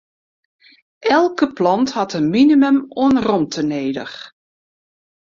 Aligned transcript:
Elke 1.17 1.47
plant 1.53 1.89
hat 1.97 2.11
in 2.19 2.25
minimum 2.35 2.77
oan 3.03 3.15
romte 3.27 3.61
nedich. 3.73 4.17